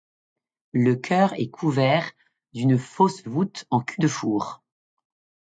Le 0.73 0.95
chœur 0.95 1.33
est 1.39 1.51
couvert 1.51 2.11
d'une 2.53 2.79
fausse 2.79 3.23
voûte 3.27 3.65
en 3.69 3.81
cul 3.81 4.01
de 4.01 4.07
four. 4.07 4.63